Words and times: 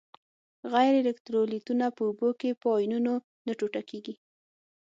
غیر 0.73 0.93
الکترولیتونه 1.01 1.85
په 1.95 2.01
اوبو 2.07 2.29
کې 2.39 2.49
په 2.61 2.67
آیونونو 2.77 3.13
نه 3.45 3.53
ټوټه 3.59 3.81
کیږي. 3.89 4.15